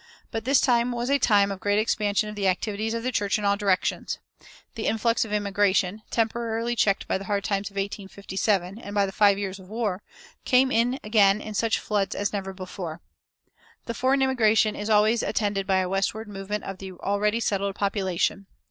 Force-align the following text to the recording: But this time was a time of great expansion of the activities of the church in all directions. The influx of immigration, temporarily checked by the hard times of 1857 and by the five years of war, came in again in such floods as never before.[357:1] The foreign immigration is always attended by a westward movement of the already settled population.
But 0.31 0.45
this 0.45 0.59
time 0.59 0.91
was 0.91 1.11
a 1.11 1.19
time 1.19 1.51
of 1.51 1.59
great 1.59 1.77
expansion 1.77 2.27
of 2.27 2.33
the 2.33 2.47
activities 2.47 2.95
of 2.95 3.03
the 3.03 3.11
church 3.11 3.37
in 3.37 3.45
all 3.45 3.55
directions. 3.55 4.17
The 4.73 4.87
influx 4.87 5.23
of 5.25 5.31
immigration, 5.31 6.01
temporarily 6.09 6.75
checked 6.75 7.07
by 7.07 7.19
the 7.19 7.25
hard 7.25 7.43
times 7.43 7.69
of 7.69 7.75
1857 7.75 8.79
and 8.79 8.95
by 8.95 9.05
the 9.05 9.11
five 9.11 9.37
years 9.37 9.59
of 9.59 9.69
war, 9.69 10.01
came 10.43 10.71
in 10.71 10.99
again 11.03 11.39
in 11.39 11.53
such 11.53 11.77
floods 11.77 12.15
as 12.15 12.33
never 12.33 12.51
before.[357:1] 12.51 13.51
The 13.85 13.93
foreign 13.93 14.23
immigration 14.23 14.75
is 14.75 14.89
always 14.89 15.21
attended 15.21 15.67
by 15.67 15.77
a 15.77 15.87
westward 15.87 16.27
movement 16.27 16.63
of 16.63 16.79
the 16.79 16.93
already 16.93 17.39
settled 17.39 17.75
population. 17.75 18.47